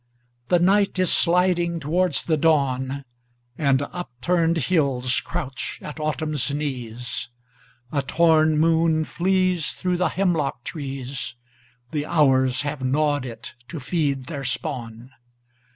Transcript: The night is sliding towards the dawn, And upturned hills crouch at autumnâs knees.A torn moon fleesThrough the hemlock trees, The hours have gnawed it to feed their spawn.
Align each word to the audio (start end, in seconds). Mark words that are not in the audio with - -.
The 0.47 0.57
night 0.57 0.97
is 0.97 1.11
sliding 1.13 1.79
towards 1.79 2.23
the 2.25 2.35
dawn, 2.35 3.05
And 3.55 3.83
upturned 3.83 4.57
hills 4.57 5.19
crouch 5.21 5.77
at 5.79 5.97
autumnâs 5.97 6.51
knees.A 6.51 8.01
torn 8.01 8.57
moon 8.57 9.05
fleesThrough 9.05 9.99
the 9.99 10.09
hemlock 10.09 10.63
trees, 10.63 11.35
The 11.91 12.07
hours 12.07 12.63
have 12.63 12.83
gnawed 12.83 13.27
it 13.27 13.53
to 13.67 13.79
feed 13.79 14.25
their 14.25 14.43
spawn. 14.43 15.11